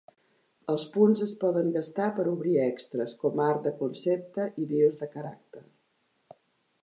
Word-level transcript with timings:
Els 0.71 0.83
punts 0.93 1.19
es 1.25 1.33
poden 1.43 1.69
gastar 1.75 2.07
per 2.19 2.25
obrir 2.31 2.55
extres, 2.63 3.13
com 3.23 3.43
art 3.49 3.61
de 3.67 3.73
concepte 3.83 4.49
i 4.63 4.67
BIOS 4.73 4.99
de 5.03 5.11
caràcter. 5.17 5.65